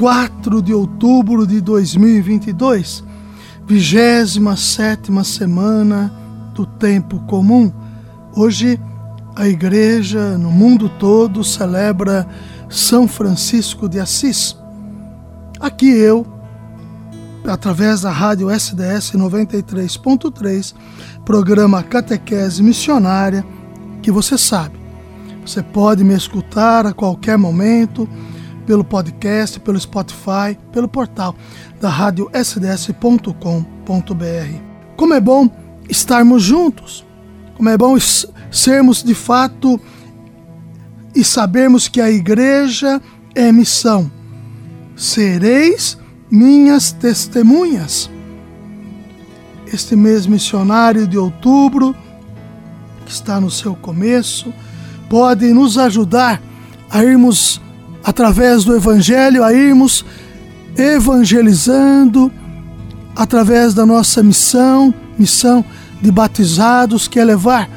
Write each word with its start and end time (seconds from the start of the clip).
4 0.00 0.62
de 0.62 0.72
outubro 0.72 1.46
de 1.46 1.60
2022, 1.60 3.04
27 3.66 5.10
semana 5.26 6.10
do 6.54 6.64
tempo 6.64 7.20
comum. 7.26 7.70
Hoje 8.34 8.80
a 9.36 9.46
igreja 9.46 10.38
no 10.38 10.50
mundo 10.50 10.88
todo 10.88 11.44
celebra 11.44 12.26
São 12.70 13.06
Francisco 13.06 13.90
de 13.90 14.00
Assis. 14.00 14.56
Aqui 15.60 15.90
eu, 15.90 16.26
através 17.46 18.00
da 18.00 18.10
rádio 18.10 18.48
SDS 18.50 19.12
93.3, 19.12 20.74
programa 21.26 21.82
Catequese 21.82 22.62
Missionária, 22.62 23.44
que 24.00 24.10
você 24.10 24.38
sabe, 24.38 24.80
você 25.44 25.62
pode 25.62 26.02
me 26.02 26.14
escutar 26.14 26.86
a 26.86 26.94
qualquer 26.94 27.36
momento 27.36 28.08
pelo 28.70 28.84
podcast, 28.84 29.58
pelo 29.58 29.80
Spotify, 29.80 30.56
pelo 30.70 30.86
portal 30.86 31.34
da 31.80 31.88
rádio 31.88 32.30
sds.com.br. 32.32 33.34
Como 34.96 35.12
é 35.12 35.20
bom 35.20 35.50
estarmos 35.88 36.44
juntos, 36.44 37.04
como 37.56 37.68
é 37.68 37.76
bom 37.76 37.96
sermos 38.48 39.02
de 39.02 39.12
fato 39.12 39.80
e 41.16 41.24
sabermos 41.24 41.88
que 41.88 42.00
a 42.00 42.12
igreja 42.12 43.02
é 43.34 43.50
missão. 43.50 44.08
Sereis 44.94 45.98
minhas 46.30 46.92
testemunhas. 46.92 48.08
Este 49.66 49.96
mês 49.96 50.28
missionário 50.28 51.08
de 51.08 51.18
outubro, 51.18 51.92
que 53.04 53.10
está 53.10 53.40
no 53.40 53.50
seu 53.50 53.74
começo, 53.74 54.54
pode 55.08 55.52
nos 55.52 55.76
ajudar 55.76 56.40
a 56.88 57.02
irmos 57.02 57.60
através 58.04 58.64
do 58.64 58.74
Evangelho, 58.74 59.44
a 59.44 59.52
irmos 59.52 60.04
evangelizando 60.76 62.32
através 63.14 63.74
da 63.74 63.84
nossa 63.84 64.22
missão, 64.22 64.94
missão 65.18 65.64
de 66.00 66.10
batizados, 66.10 67.06
que 67.06 67.18
é 67.18 67.24
levar 67.24 67.68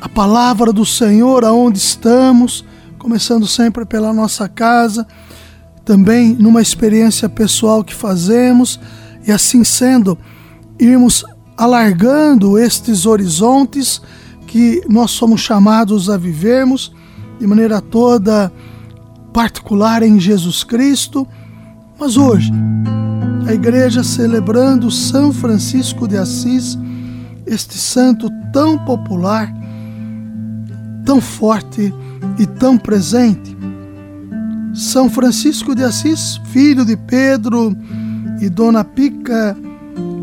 a 0.00 0.08
palavra 0.08 0.72
do 0.72 0.84
Senhor 0.84 1.44
aonde 1.44 1.78
estamos, 1.78 2.64
começando 2.98 3.46
sempre 3.46 3.84
pela 3.84 4.12
nossa 4.12 4.48
casa, 4.48 5.06
também 5.84 6.34
numa 6.34 6.60
experiência 6.60 7.28
pessoal 7.28 7.84
que 7.84 7.94
fazemos, 7.94 8.80
e 9.26 9.32
assim 9.32 9.64
sendo, 9.64 10.18
irmos 10.78 11.24
alargando 11.56 12.58
estes 12.58 13.06
horizontes 13.06 14.00
que 14.46 14.82
nós 14.88 15.10
somos 15.10 15.40
chamados 15.40 16.08
a 16.08 16.16
vivermos 16.16 16.92
de 17.38 17.46
maneira 17.46 17.80
toda 17.80 18.52
particular 19.38 20.02
em 20.02 20.18
Jesus 20.18 20.64
Cristo, 20.64 21.24
mas 21.96 22.16
hoje 22.16 22.52
a 23.46 23.54
igreja 23.54 24.02
celebrando 24.02 24.90
São 24.90 25.32
Francisco 25.32 26.08
de 26.08 26.16
Assis, 26.16 26.76
este 27.46 27.78
santo 27.78 28.28
tão 28.52 28.76
popular, 28.84 29.54
tão 31.04 31.20
forte 31.20 31.94
e 32.36 32.46
tão 32.46 32.76
presente. 32.76 33.56
São 34.74 35.08
Francisco 35.08 35.72
de 35.72 35.84
Assis, 35.84 36.40
filho 36.46 36.84
de 36.84 36.96
Pedro 36.96 37.76
e 38.40 38.48
Dona 38.48 38.82
Pica 38.82 39.56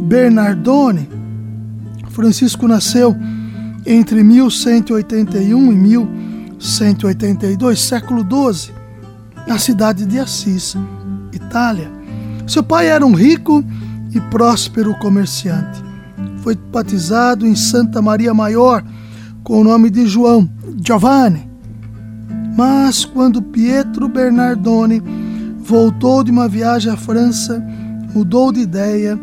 Bernardone. 0.09 1.07
Francisco 2.09 2.67
nasceu 2.67 3.15
entre 3.85 4.21
1181 4.21 5.71
e 5.71 5.75
1182, 5.77 7.79
século 7.79 8.25
XII 8.53 8.74
na 9.47 9.59
cidade 9.59 10.05
de 10.05 10.19
Assis, 10.19 10.75
Itália. 11.31 11.91
Seu 12.47 12.63
pai 12.63 12.87
era 12.87 13.05
um 13.05 13.13
rico 13.13 13.63
e 14.13 14.19
próspero 14.21 14.93
comerciante. 14.99 15.83
Foi 16.41 16.55
batizado 16.55 17.45
em 17.45 17.55
Santa 17.55 18.01
Maria 18.01 18.33
Maior 18.33 18.83
com 19.43 19.61
o 19.61 19.63
nome 19.63 19.89
de 19.89 20.07
João, 20.07 20.49
Giovanni. 20.83 21.49
Mas 22.55 23.03
quando 23.03 23.41
Pietro 23.41 24.07
Bernardone 24.07 25.01
voltou 25.59 26.23
de 26.23 26.31
uma 26.31 26.47
viagem 26.47 26.91
à 26.91 26.95
França, 26.95 27.61
mudou 28.13 28.51
de 28.51 28.61
ideia 28.61 29.19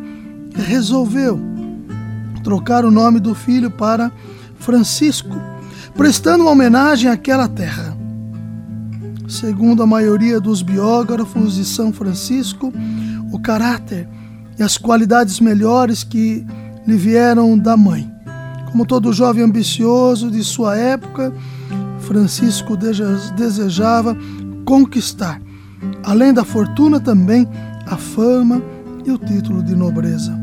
e 0.56 0.60
resolveu 0.60 1.40
trocar 2.42 2.84
o 2.84 2.90
nome 2.90 3.20
do 3.20 3.34
filho 3.34 3.70
para 3.70 4.12
Francisco, 4.58 5.36
prestando 5.94 6.44
uma 6.44 6.52
homenagem 6.52 7.10
àquela 7.10 7.48
terra. 7.48 7.91
Segundo 9.32 9.82
a 9.82 9.86
maioria 9.86 10.38
dos 10.38 10.60
biógrafos 10.60 11.54
de 11.54 11.64
São 11.64 11.90
Francisco, 11.90 12.70
o 13.32 13.38
caráter 13.38 14.06
e 14.58 14.62
as 14.62 14.76
qualidades 14.76 15.40
melhores 15.40 16.04
que 16.04 16.44
lhe 16.86 16.96
vieram 16.98 17.58
da 17.58 17.74
mãe. 17.74 18.12
Como 18.70 18.84
todo 18.84 19.10
jovem 19.10 19.42
ambicioso 19.42 20.30
de 20.30 20.44
sua 20.44 20.76
época, 20.76 21.32
Francisco 22.00 22.76
desejava 23.34 24.14
conquistar, 24.66 25.40
além 26.04 26.34
da 26.34 26.44
fortuna, 26.44 27.00
também 27.00 27.48
a 27.86 27.96
fama 27.96 28.60
e 29.06 29.10
o 29.10 29.16
título 29.16 29.62
de 29.62 29.74
nobreza. 29.74 30.38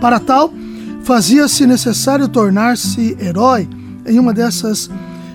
Para 0.00 0.18
tal, 0.18 0.50
fazia-se 1.02 1.66
necessário 1.66 2.26
tornar-se 2.26 3.18
herói 3.20 3.68
em 4.06 4.18
uma 4.18 4.32
dessas 4.32 4.88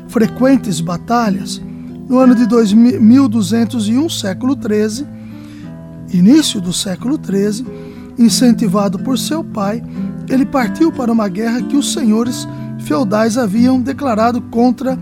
frequentes 0.07 0.81
batalhas 0.81 1.61
no 2.07 2.19
ano 2.19 2.35
de 2.35 2.45
1201, 2.75 4.09
século 4.09 4.55
XIII, 4.55 5.07
início 6.13 6.61
do 6.61 6.71
século 6.71 7.19
XIII, 7.21 7.65
incentivado 8.17 8.99
por 8.99 9.17
seu 9.17 9.43
pai, 9.43 9.83
ele 10.29 10.45
partiu 10.45 10.91
para 10.91 11.11
uma 11.11 11.27
guerra 11.27 11.61
que 11.63 11.75
os 11.75 11.93
senhores 11.93 12.47
feudais 12.79 13.37
haviam 13.37 13.81
declarado 13.81 14.39
contra 14.41 14.97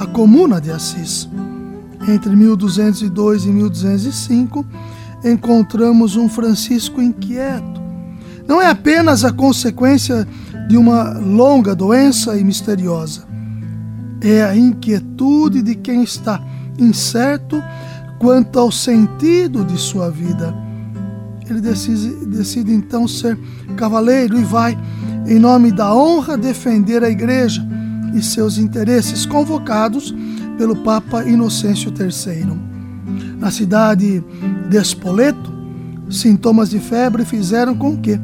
a 0.00 0.06
Comuna 0.06 0.60
de 0.60 0.70
Assis. 0.70 1.28
Entre 2.08 2.34
1202 2.34 3.44
e 3.44 3.48
1205, 3.48 4.66
encontramos 5.24 6.16
um 6.16 6.28
Francisco 6.28 7.02
inquieto. 7.02 7.82
Não 8.48 8.62
é 8.62 8.68
apenas 8.70 9.24
a 9.24 9.32
consequência 9.32 10.26
de 10.68 10.76
uma 10.76 11.18
longa 11.18 11.74
doença 11.74 12.36
e 12.36 12.44
misteriosa 12.44 13.35
é 14.32 14.44
a 14.44 14.56
inquietude 14.56 15.62
de 15.62 15.74
quem 15.74 16.02
está 16.02 16.42
incerto 16.78 17.62
quanto 18.18 18.58
ao 18.58 18.72
sentido 18.72 19.64
de 19.64 19.78
sua 19.78 20.10
vida. 20.10 20.54
Ele 21.48 21.60
decide, 21.60 22.26
decide 22.26 22.72
então 22.72 23.06
ser 23.06 23.38
cavaleiro 23.76 24.36
e 24.38 24.42
vai, 24.42 24.76
em 25.26 25.38
nome 25.38 25.70
da 25.70 25.94
honra, 25.94 26.36
defender 26.36 27.04
a 27.04 27.08
igreja 27.08 27.64
e 28.14 28.22
seus 28.22 28.58
interesses, 28.58 29.24
convocados 29.24 30.12
pelo 30.58 30.76
Papa 30.76 31.22
Inocêncio 31.24 31.92
III. 31.96 32.46
Na 33.38 33.50
cidade 33.50 34.24
de 34.68 34.76
Espoleto, 34.76 35.54
sintomas 36.10 36.70
de 36.70 36.80
febre 36.80 37.24
fizeram 37.24 37.76
com 37.76 37.96
que 37.96 38.18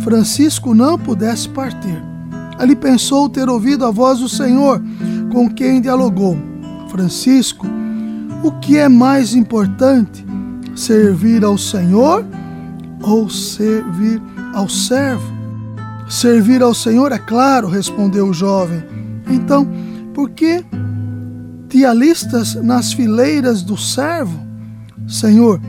Francisco 0.00 0.74
não 0.74 0.98
pudesse 0.98 1.48
partir. 1.48 2.02
Ali 2.58 2.74
pensou 2.74 3.28
ter 3.28 3.48
ouvido 3.48 3.84
a 3.84 3.90
voz 3.90 4.20
do 4.20 4.28
Senhor 4.28 4.82
com 5.34 5.50
quem 5.50 5.80
dialogou. 5.80 6.38
Francisco, 6.88 7.66
o 8.44 8.52
que 8.60 8.78
é 8.78 8.88
mais 8.88 9.34
importante, 9.34 10.24
servir 10.76 11.44
ao 11.44 11.58
Senhor 11.58 12.24
ou 13.02 13.28
servir 13.28 14.22
ao 14.54 14.68
servo? 14.68 15.34
Servir 16.08 16.62
ao 16.62 16.72
Senhor, 16.72 17.10
é 17.10 17.18
claro, 17.18 17.66
respondeu 17.68 18.28
o 18.28 18.32
jovem. 18.32 18.84
Então, 19.28 19.66
por 20.14 20.30
que 20.30 20.64
te 21.68 21.84
alistas 21.84 22.54
nas 22.54 22.92
fileiras 22.92 23.62
do 23.62 23.76
servo? 23.76 24.38
Senhor, 25.08 25.60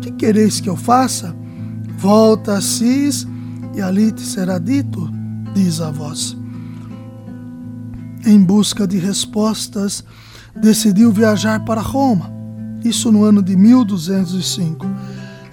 que 0.00 0.10
quereis 0.10 0.58
que 0.58 0.68
eu 0.68 0.76
faça? 0.76 1.32
Volta 1.96 2.54
a 2.54 2.60
Cis 2.60 3.24
e 3.76 3.80
ali 3.80 4.10
te 4.10 4.22
será 4.22 4.58
dito, 4.58 5.08
diz 5.54 5.80
a 5.80 5.92
voz 5.92 6.41
em 8.24 8.42
busca 8.42 8.86
de 8.86 8.98
respostas, 8.98 10.04
decidiu 10.54 11.10
viajar 11.10 11.64
para 11.64 11.80
Roma, 11.80 12.30
isso 12.84 13.10
no 13.10 13.24
ano 13.24 13.42
de 13.42 13.56
1205. 13.56 14.86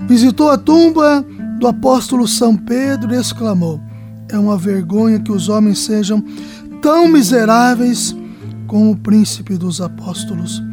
Visitou 0.08 0.50
a 0.50 0.58
tumba 0.58 1.26
do 1.60 1.68
apóstolo 1.68 2.28
São 2.28 2.56
Pedro 2.56 3.14
e 3.14 3.18
exclamou: 3.18 3.80
É 4.30 4.38
uma 4.38 4.58
vergonha 4.58 5.20
que 5.20 5.32
os 5.32 5.50
homens 5.50 5.80
sejam 5.80 6.24
tão 6.82 7.08
miseráveis 7.08 8.16
como 8.68 8.92
o 8.92 8.98
príncipe 8.98 9.58
dos 9.58 9.82
apóstolos. 9.82 10.64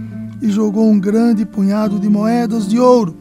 E 0.41 0.51
jogou 0.51 0.91
um 0.91 1.01
grande 1.01 1.47
punhado 1.47 1.99
de 1.99 2.09
moedas 2.09 2.69
de 2.69 2.79
ouro, 2.79 3.17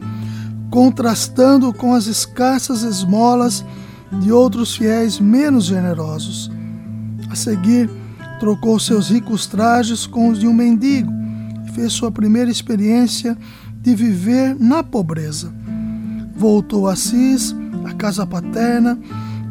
contrastando 0.70 1.72
com 1.72 1.94
as 1.94 2.06
escassas 2.06 2.82
esmolas 2.82 3.64
de 4.20 4.30
outros 4.30 4.76
fiéis 4.76 5.18
menos 5.18 5.64
generosos. 5.64 6.50
A 7.30 7.34
seguir, 7.34 7.90
trocou 8.38 8.78
seus 8.78 9.10
ricos 9.10 9.46
trajes 9.46 10.06
com 10.06 10.28
os 10.28 10.38
de 10.38 10.46
um 10.46 10.52
mendigo 10.52 11.12
e 11.66 11.72
fez 11.72 11.92
sua 11.92 12.10
primeira 12.10 12.50
experiência 12.50 13.36
de 13.80 13.94
viver 13.94 14.56
na 14.58 14.82
pobreza. 14.82 15.52
Voltou 16.36 16.88
a 16.88 16.92
Assis, 16.92 17.54
a 17.84 17.94
casa 17.94 18.26
paterna, 18.26 18.98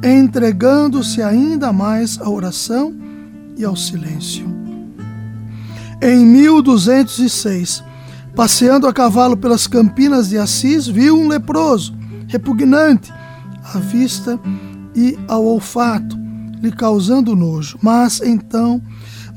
entregando-se 0.04 1.22
ainda 1.22 1.72
mais 1.72 2.20
à 2.22 2.30
oração 2.30 2.94
e 3.58 3.64
ao 3.64 3.76
silêncio. 3.76 4.46
Em 6.02 6.26
1206, 6.26 7.84
passeando 8.36 8.88
a 8.88 8.94
cavalo 8.94 9.38
pelas 9.38 9.66
campinas 9.66 10.30
de 10.30 10.38
Assis, 10.38 10.88
viu 10.88 11.18
um 11.18 11.28
leproso, 11.28 11.96
repugnante 12.28 13.12
à 13.74 13.80
vista 13.80 14.40
e 14.94 15.18
ao 15.28 15.46
olfato, 15.46 16.25
lhe 16.62 16.72
causando 16.72 17.36
nojo. 17.36 17.78
Mas 17.82 18.22
então, 18.22 18.82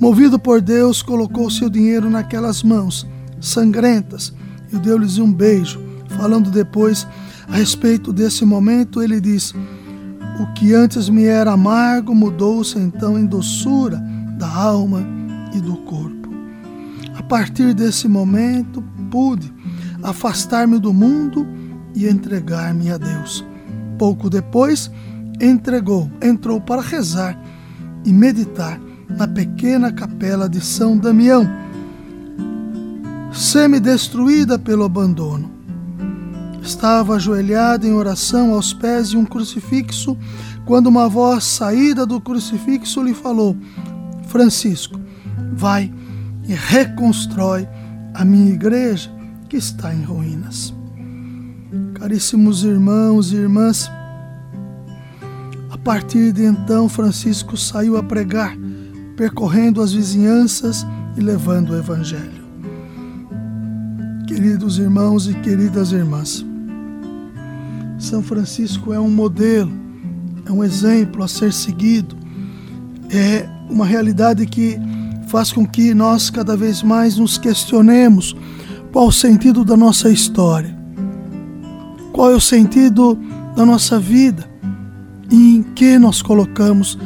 movido 0.01 0.39
por 0.39 0.61
Deus, 0.61 1.03
colocou 1.03 1.51
seu 1.51 1.69
dinheiro 1.69 2.11
naquelas 2.11 2.63
mãos 2.63 3.07
sangrentas 3.41 4.33
e 4.73 4.77
deu-lhes 4.77 5.19
um 5.19 5.33
beijo. 5.33 5.81
Falando 6.17 6.51
depois 6.51 7.07
a 7.49 7.57
respeito 7.57 8.13
desse 8.13 8.45
momento, 8.45 9.03
ele 9.03 9.21
diz: 9.21 9.55
O 10.41 10.53
que 10.55 10.75
antes 10.75 11.09
me 11.09 11.25
era 11.25 11.53
amargo 11.53 12.15
mudou-se 12.15 12.79
então 12.79 13.19
em 13.19 13.27
doçura 13.27 14.03
da 14.39 14.49
alma 14.49 15.07
e 15.55 15.61
do 15.61 15.77
corpo. 15.79 16.29
A 17.17 17.23
partir 17.23 17.75
desse 17.75 18.09
momento, 18.09 18.83
pude 19.11 19.53
afastar-me 20.03 20.79
do 20.79 20.93
mundo 20.93 21.47
e 21.95 22.07
entregar-me 22.07 22.91
a 22.91 22.97
Deus. 22.97 23.45
Pouco 23.99 24.31
depois, 24.31 24.91
entregou, 25.41 26.11
entrou 26.23 26.61
para 26.61 26.83
rezar 26.83 27.39
e 28.05 28.13
meditar 28.13 28.81
na 29.09 29.27
pequena 29.27 29.93
capela 29.93 30.49
de 30.49 30.61
São 30.61 30.97
Damião, 30.97 31.49
semi-destruída 33.33 34.59
pelo 34.59 34.85
abandono. 34.85 35.51
Estava 36.63 37.15
ajoelhado 37.15 37.87
em 37.87 37.93
oração 37.93 38.53
aos 38.53 38.73
pés 38.73 39.11
de 39.11 39.17
um 39.17 39.25
crucifixo 39.25 40.17
quando 40.67 40.89
uma 40.89 41.09
voz 41.09 41.45
saída 41.45 42.05
do 42.05 42.21
crucifixo 42.21 43.03
lhe 43.03 43.15
falou: 43.15 43.57
Francisco, 44.27 45.01
vai 45.53 45.93
e 46.47 46.53
reconstrói 46.53 47.67
a 48.13 48.25
minha 48.25 48.53
igreja 48.53 49.11
que 49.49 49.57
está 49.57 49.95
em 49.95 50.03
ruínas. 50.03 50.75
Caríssimos 51.95 52.65
irmãos 52.65 53.33
e 53.33 53.37
irmãs, 53.37 53.91
partir 55.89 56.33
de 56.33 56.45
então 56.45 56.87
Francisco 56.87 57.57
saiu 57.57 57.97
a 57.97 58.03
pregar, 58.03 58.55
percorrendo 59.17 59.81
as 59.81 59.91
vizinhanças 59.91 60.87
e 61.17 61.21
levando 61.23 61.71
o 61.71 61.79
evangelho. 61.79 62.45
Queridos 64.27 64.79
irmãos 64.79 65.27
e 65.27 65.33
queridas 65.37 65.91
irmãs, 65.93 66.45
são 67.99 68.23
Francisco 68.23 68.93
é 68.93 69.01
um 69.01 69.09
modelo, 69.09 69.73
é 70.45 70.53
um 70.53 70.63
exemplo 70.63 71.25
a 71.25 71.27
ser 71.27 71.55
seguido, 71.55 72.15
é 73.09 73.49
uma 73.71 73.87
realidade 73.87 74.45
que 74.45 74.79
faz 75.29 75.51
com 75.51 75.67
que 75.67 75.95
nós 75.95 76.29
cada 76.29 76.55
vez 76.55 76.83
mais 76.83 77.17
nos 77.17 77.39
questionemos 77.39 78.37
qual 78.93 79.07
o 79.07 79.13
sentido 79.13 79.65
da 79.65 79.75
nossa 79.75 80.11
história, 80.11 80.77
qual 82.13 82.31
é 82.31 82.35
o 82.35 82.41
sentido 82.43 83.19
da 83.57 83.65
nossa 83.65 83.99
vida 83.99 84.58
e 85.31 85.57
em 85.57 85.63
que 85.63 85.99
nós 85.99 86.23
colocamos, 86.23 86.99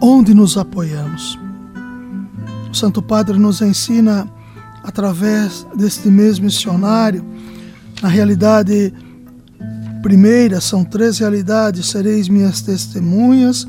onde 0.00 0.34
nos 0.34 0.56
apoiamos. 0.56 1.38
O 2.70 2.74
Santo 2.74 3.00
Padre 3.02 3.38
nos 3.38 3.60
ensina, 3.62 4.28
através 4.82 5.66
deste 5.74 6.08
mesmo 6.08 6.44
missionário, 6.44 7.24
na 8.02 8.08
realidade 8.08 8.92
primeira 10.02 10.60
são 10.60 10.84
três 10.84 11.18
realidades: 11.18 11.86
sereis 11.86 12.28
minhas 12.28 12.60
testemunhas 12.60 13.66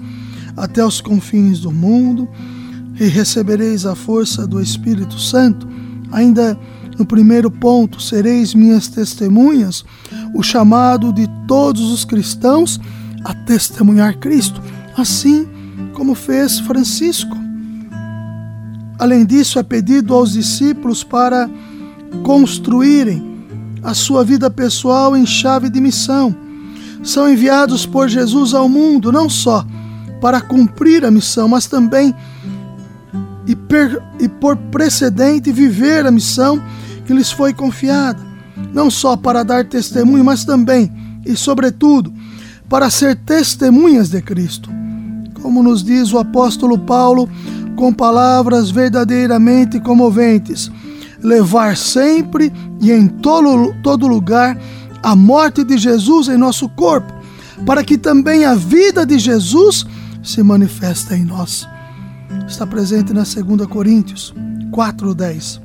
até 0.55 0.83
os 0.85 0.99
confins 0.99 1.59
do 1.59 1.71
mundo 1.71 2.27
e 2.99 3.05
recebereis 3.07 3.85
a 3.85 3.95
força 3.95 4.45
do 4.45 4.61
Espírito 4.61 5.19
Santo. 5.19 5.67
Ainda 6.11 6.57
no 6.97 7.05
primeiro 7.05 7.51
ponto, 7.51 8.01
sereis 8.01 8.55
minhas 8.55 8.87
testemunhas, 8.87 9.85
o 10.33 10.41
chamado 10.41 11.13
de 11.13 11.27
todos 11.47 11.91
os 11.91 12.03
cristãos 12.03 12.79
a 13.27 13.33
testemunhar 13.33 14.17
Cristo, 14.17 14.61
assim 14.95 15.45
como 15.93 16.15
fez 16.15 16.61
Francisco. 16.61 17.35
Além 18.97 19.25
disso, 19.25 19.59
é 19.59 19.63
pedido 19.63 20.13
aos 20.13 20.31
discípulos 20.31 21.03
para 21.03 21.49
construírem 22.23 23.37
a 23.83 23.93
sua 23.93 24.23
vida 24.23 24.49
pessoal 24.49 25.15
em 25.15 25.25
chave 25.25 25.69
de 25.69 25.81
missão. 25.81 26.33
São 27.03 27.29
enviados 27.29 27.85
por 27.85 28.07
Jesus 28.07 28.53
ao 28.53 28.69
mundo 28.69 29.11
não 29.11 29.29
só 29.29 29.65
para 30.21 30.39
cumprir 30.39 31.03
a 31.03 31.11
missão, 31.11 31.49
mas 31.49 31.67
também 31.67 32.15
e, 33.45 33.57
per, 33.57 34.01
e 34.21 34.29
por 34.29 34.55
precedente 34.55 35.51
viver 35.51 36.05
a 36.05 36.11
missão 36.11 36.63
que 37.05 37.13
lhes 37.13 37.29
foi 37.29 37.53
confiada, 37.53 38.25
não 38.73 38.89
só 38.89 39.17
para 39.17 39.43
dar 39.43 39.65
testemunho, 39.65 40.23
mas 40.23 40.45
também 40.45 40.89
e 41.25 41.35
sobretudo 41.35 42.13
para 42.69 42.89
ser 42.89 43.15
testemunhas 43.15 44.09
de 44.09 44.21
Cristo. 44.21 44.69
Como 45.41 45.63
nos 45.63 45.83
diz 45.83 46.11
o 46.11 46.17
apóstolo 46.17 46.77
Paulo, 46.77 47.29
com 47.75 47.93
palavras 47.93 48.71
verdadeiramente 48.71 49.79
comoventes 49.79 50.71
levar 51.21 51.75
sempre 51.75 52.51
e 52.79 52.91
em 52.91 53.07
todo, 53.07 53.73
todo 53.81 54.07
lugar 54.07 54.57
a 55.01 55.15
morte 55.15 55.63
de 55.63 55.77
Jesus 55.77 56.27
em 56.27 56.37
nosso 56.37 56.67
corpo, 56.69 57.13
para 57.65 57.83
que 57.83 57.97
também 57.97 58.45
a 58.45 58.55
vida 58.55 59.05
de 59.05 59.17
Jesus 59.17 59.85
se 60.23 60.43
manifeste 60.43 61.13
em 61.13 61.23
nós. 61.25 61.67
Está 62.47 62.67
presente 62.67 63.13
na 63.13 63.23
2 63.23 63.67
Coríntios 63.67 64.33
4:10. 64.71 65.61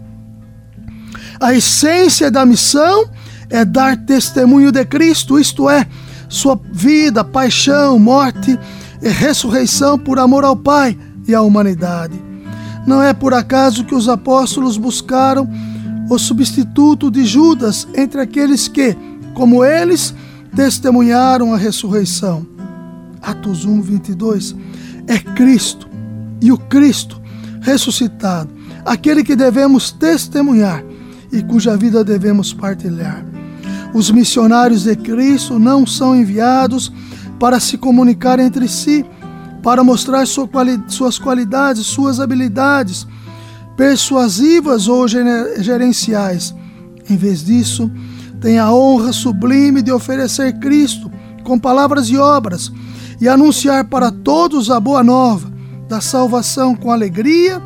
A 1.41 1.53
essência 1.53 2.31
da 2.31 2.47
missão 2.47 3.11
é 3.51 3.65
dar 3.65 3.97
testemunho 3.97 4.71
de 4.71 4.85
Cristo, 4.85 5.39
isto 5.39 5.69
é, 5.69 5.87
sua 6.33 6.59
vida, 6.73 7.23
paixão, 7.23 7.99
morte 7.99 8.59
e 9.03 9.09
ressurreição 9.11 9.99
por 9.99 10.19
amor 10.19 10.45
ao 10.45 10.57
Pai 10.57 10.97
e 11.29 11.35
à 11.35 11.43
humanidade. 11.43 12.19
Não 12.87 13.03
é 13.03 13.13
por 13.13 13.35
acaso 13.35 13.85
que 13.85 13.95
os 13.95 14.09
apóstolos 14.09 14.79
buscaram 14.79 15.47
o 16.09 16.19
substituto 16.19 17.11
de 17.11 17.27
Judas 17.27 17.87
entre 17.95 18.23
aqueles 18.23 18.67
que, 18.67 18.97
como 19.35 19.63
eles, 19.63 20.15
testemunharam 20.57 21.53
a 21.53 21.59
ressurreição. 21.59 22.47
Atos 23.21 23.67
1, 23.67 23.83
22. 23.83 24.57
É 25.07 25.19
Cristo 25.19 25.87
e 26.41 26.51
o 26.51 26.57
Cristo 26.57 27.21
ressuscitado, 27.61 28.51
aquele 28.87 29.23
que 29.23 29.37
devemos 29.37 29.93
testemunhar 29.93 30.83
e 31.31 31.43
cuja 31.43 31.77
vida 31.77 32.03
devemos 32.03 32.55
partilhar. 32.55 33.32
Os 33.95 34.11
missionários 34.11 34.85
de 34.85 34.97
Cristo 34.97 35.59
não 35.59 35.87
são 35.87 36.17
enviados 36.17 36.93
para 37.39 37.61
se 37.61 37.77
comunicar 37.77 38.39
entre 38.39 38.67
si, 38.69 39.05
para 39.63 39.85
mostrar 39.85 40.25
suas 40.27 41.19
qualidades, 41.19 41.87
suas 41.87 42.19
habilidades 42.19 43.07
persuasivas 43.77 44.89
ou 44.89 45.07
gerenciais. 45.09 46.55
Em 47.09 47.17
vez 47.17 47.45
disso, 47.45 47.91
tem 48.41 48.59
a 48.59 48.73
honra 48.73 49.13
sublime 49.13 49.83
de 49.83 49.93
oferecer 49.93 50.59
Cristo 50.59 51.11
com 51.45 51.59
palavras 51.59 52.09
e 52.09 52.17
obras 52.17 52.73
e 53.21 53.29
anunciar 53.29 53.85
para 53.85 54.11
todos 54.11 54.71
a 54.71 54.81
boa 54.81 55.03
nova 55.05 55.51
da 55.89 56.01
salvação 56.01 56.75
com 56.75 56.91
alegria 56.91 57.63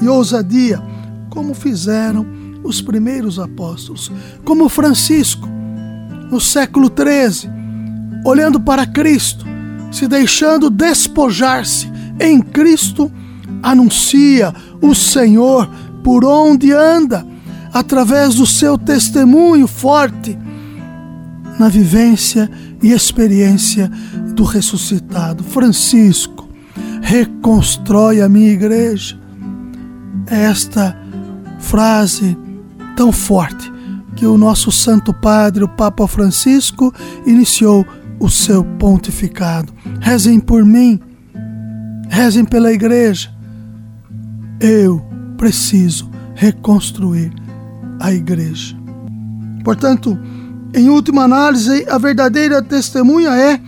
e 0.00 0.08
ousadia, 0.08 0.82
como 1.30 1.54
fizeram 1.54 2.26
os 2.62 2.80
primeiros 2.82 3.38
apóstolos, 3.38 4.12
como 4.44 4.68
Francisco, 4.68 5.48
no 6.30 6.40
século 6.40 6.88
XIII, 6.88 7.50
olhando 8.24 8.60
para 8.60 8.86
Cristo 8.86 9.50
se 9.90 10.06
deixando 10.06 10.70
despojar-se 10.70 11.90
em 12.18 12.40
Cristo, 12.40 13.10
anuncia 13.62 14.54
o 14.80 14.94
Senhor 14.94 15.68
por 16.04 16.24
onde 16.24 16.72
anda, 16.72 17.26
através 17.72 18.36
do 18.36 18.46
seu 18.46 18.78
testemunho 18.78 19.66
forte, 19.66 20.38
na 21.58 21.68
vivência 21.68 22.50
e 22.82 22.92
experiência 22.92 23.90
do 24.34 24.44
ressuscitado. 24.44 25.42
Francisco, 25.44 26.48
reconstrói 27.02 28.20
a 28.20 28.28
minha 28.28 28.50
igreja. 28.50 29.18
Esta 30.26 30.96
frase 31.58 32.36
tão 32.96 33.12
forte 33.12 33.70
que 34.20 34.26
o 34.26 34.36
nosso 34.36 34.70
Santo 34.70 35.14
Padre, 35.14 35.64
o 35.64 35.68
Papa 35.68 36.06
Francisco, 36.06 36.92
iniciou 37.24 37.86
o 38.18 38.28
seu 38.28 38.62
pontificado. 38.62 39.72
Rezem 39.98 40.38
por 40.38 40.62
mim, 40.62 41.00
rezem 42.06 42.44
pela 42.44 42.70
igreja. 42.70 43.32
Eu 44.60 45.02
preciso 45.38 46.10
reconstruir 46.34 47.32
a 47.98 48.12
igreja. 48.12 48.76
Portanto, 49.64 50.18
em 50.74 50.90
última 50.90 51.22
análise, 51.22 51.86
a 51.88 51.96
verdadeira 51.96 52.60
testemunha 52.60 53.30
é 53.30 53.58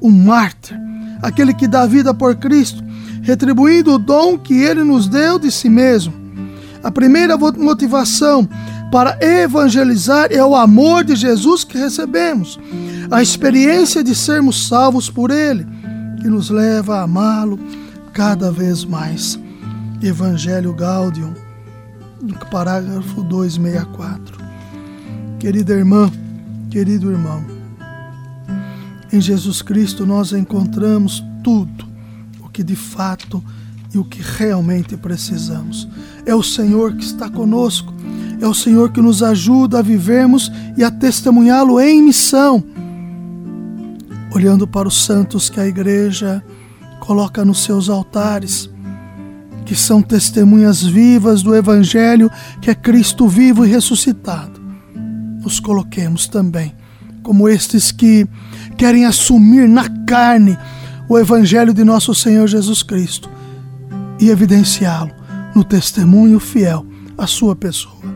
o 0.00 0.08
mártir, 0.08 0.78
aquele 1.20 1.52
que 1.52 1.66
dá 1.66 1.84
vida 1.84 2.14
por 2.14 2.36
Cristo, 2.36 2.80
retribuindo 3.22 3.94
o 3.94 3.98
dom 3.98 4.38
que 4.38 4.54
ele 4.54 4.84
nos 4.84 5.08
deu 5.08 5.36
de 5.36 5.50
si 5.50 5.68
mesmo. 5.68 6.14
A 6.80 6.92
primeira 6.92 7.36
motivação 7.36 8.48
para 8.96 9.18
evangelizar 9.20 10.28
é 10.30 10.42
o 10.42 10.56
amor 10.56 11.04
de 11.04 11.14
Jesus 11.14 11.64
que 11.64 11.76
recebemos, 11.76 12.58
a 13.10 13.20
experiência 13.20 14.02
de 14.02 14.14
sermos 14.14 14.68
salvos 14.68 15.10
por 15.10 15.30
Ele, 15.30 15.66
que 16.18 16.26
nos 16.28 16.48
leva 16.48 16.96
a 16.96 17.02
amá-lo 17.02 17.58
cada 18.14 18.50
vez 18.50 18.86
mais. 18.86 19.38
Evangelho 20.02 20.72
Gaudium, 20.72 21.34
parágrafo 22.50 23.22
264. 23.22 24.38
Querida 25.38 25.74
irmã, 25.74 26.10
querido 26.70 27.10
irmão, 27.10 27.44
em 29.12 29.20
Jesus 29.20 29.60
Cristo 29.60 30.06
nós 30.06 30.32
encontramos 30.32 31.22
tudo 31.44 31.84
o 32.42 32.48
que 32.48 32.64
de 32.64 32.76
fato 32.76 33.44
e 33.92 33.98
o 33.98 34.04
que 34.04 34.22
realmente 34.22 34.96
precisamos. 34.96 35.86
É 36.24 36.34
o 36.34 36.42
Senhor 36.42 36.94
que 36.94 37.04
está 37.04 37.28
conosco, 37.28 37.92
é 38.40 38.46
o 38.46 38.54
Senhor 38.54 38.92
que 38.92 39.00
nos 39.00 39.22
ajuda 39.22 39.78
a 39.78 39.82
vivermos 39.82 40.50
e 40.76 40.84
a 40.84 40.90
testemunhá-lo 40.90 41.80
em 41.80 42.02
missão. 42.02 42.62
Olhando 44.34 44.66
para 44.66 44.88
os 44.88 45.04
santos 45.04 45.48
que 45.48 45.58
a 45.58 45.66
igreja 45.66 46.42
coloca 47.00 47.44
nos 47.44 47.62
seus 47.64 47.88
altares, 47.88 48.68
que 49.64 49.74
são 49.74 50.00
testemunhas 50.00 50.82
vivas 50.82 51.42
do 51.42 51.54
Evangelho 51.54 52.30
que 52.60 52.70
é 52.70 52.74
Cristo 52.74 53.28
vivo 53.28 53.64
e 53.64 53.68
ressuscitado. 53.68 54.60
Nos 55.42 55.58
coloquemos 55.58 56.28
também 56.28 56.74
como 57.22 57.48
estes 57.48 57.90
que 57.90 58.26
querem 58.76 59.04
assumir 59.04 59.68
na 59.68 59.88
carne 60.06 60.56
o 61.08 61.18
Evangelho 61.18 61.74
de 61.74 61.84
nosso 61.84 62.14
Senhor 62.14 62.46
Jesus 62.46 62.82
Cristo 62.82 63.28
e 64.20 64.30
evidenciá-lo 64.30 65.10
no 65.54 65.64
testemunho 65.64 66.38
fiel 66.38 66.86
à 67.18 67.26
sua 67.26 67.56
pessoa. 67.56 68.15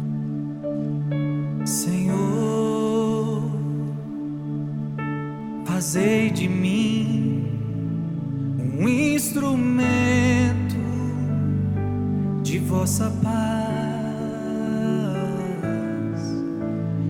Fazei 5.81 6.29
de 6.29 6.47
mim 6.47 7.43
um 8.59 8.87
instrumento 8.87 10.75
de 12.43 12.59
vossa 12.59 13.11
paz, 13.23 13.41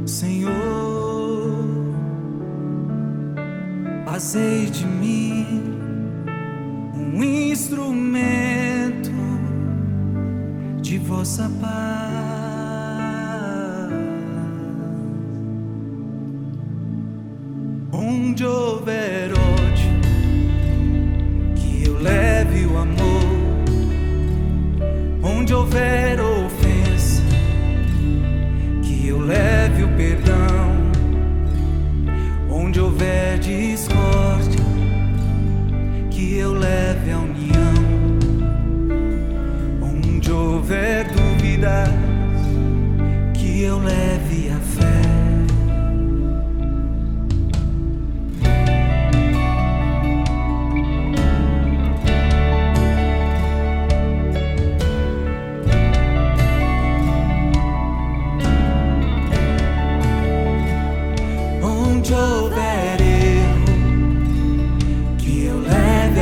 Senhor. 0.05 0.53
Fazei 4.05 4.67
de 4.67 4.85
mim 4.85 5.45
um 6.95 7.21
instrumento 7.21 9.11
de 10.81 10.97
vossa 10.97 11.51
paz. 11.59 11.90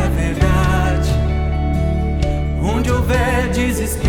verdade. 0.09 1.09
Onde 2.61 2.91
houver 2.91 3.49
desespero. 3.51 4.08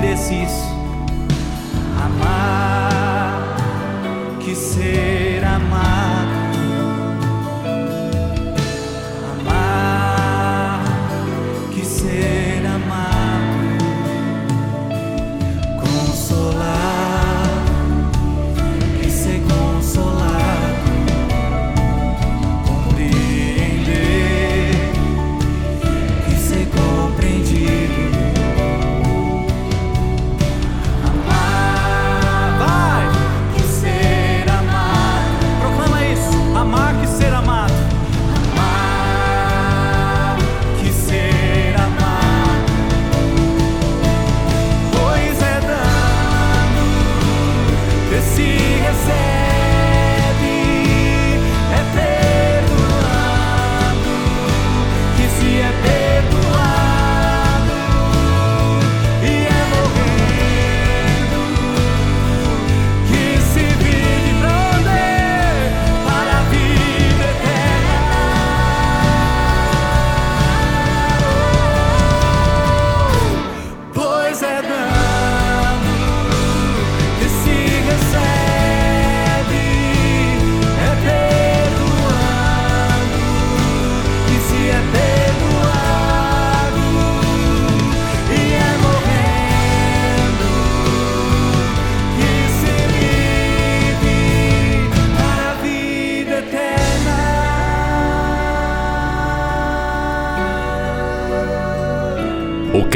entendesse. 0.00 0.34
Amar. 2.02 2.59